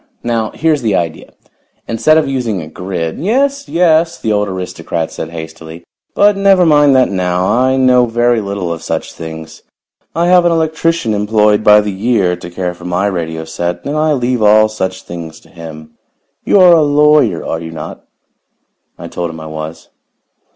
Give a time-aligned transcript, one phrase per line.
[0.23, 1.33] Now, here is the idea:
[1.87, 5.83] instead of using a grid" "Yes, yes!" the old aristocrat said hastily.
[6.15, 7.45] "But never mind that now.
[7.45, 9.61] I know very little of such things.
[10.15, 13.95] I have an electrician employed by the year to care for my radio set and
[13.95, 15.91] I leave all such things to him.
[16.45, 18.03] You are a lawyer, are you not?"
[18.97, 19.89] I told him I was.